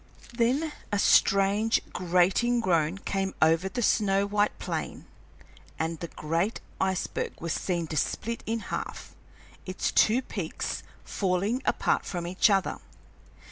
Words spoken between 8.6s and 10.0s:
half, its